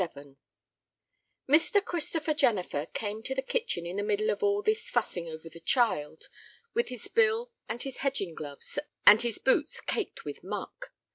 [0.03, 0.35] XXVII
[1.47, 1.85] Mr.
[1.85, 5.59] Christopher Jennifer came to the kitchen in the middle of all this fussing over the
[5.59, 6.27] child,
[6.73, 10.91] with his bill and his hedging gloves and his boots caked with muck.